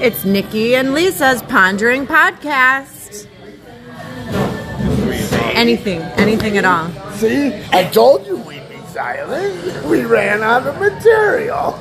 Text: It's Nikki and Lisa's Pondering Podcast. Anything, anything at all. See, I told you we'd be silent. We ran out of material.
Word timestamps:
It's 0.00 0.24
Nikki 0.24 0.76
and 0.76 0.94
Lisa's 0.94 1.42
Pondering 1.42 2.06
Podcast. 2.06 3.26
Anything, 5.56 6.00
anything 6.16 6.56
at 6.56 6.64
all. 6.64 6.88
See, 7.14 7.52
I 7.72 7.82
told 7.84 8.24
you 8.26 8.36
we'd 8.36 8.68
be 8.68 8.78
silent. 8.92 9.84
We 9.86 10.04
ran 10.04 10.42
out 10.42 10.66
of 10.68 10.78
material. 10.78 11.72